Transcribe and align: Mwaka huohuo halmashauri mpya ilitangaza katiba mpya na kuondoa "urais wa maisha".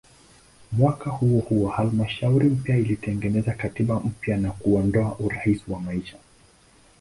Mwaka 0.71 1.09
huohuo 1.09 1.67
halmashauri 1.69 2.49
mpya 2.49 2.77
ilitangaza 2.77 3.53
katiba 3.53 3.99
mpya 3.99 4.37
na 4.37 4.51
kuondoa 4.51 5.17
"urais 5.19 5.61
wa 5.67 5.79
maisha". 5.79 6.17